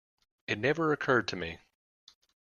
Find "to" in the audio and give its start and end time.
1.27-1.35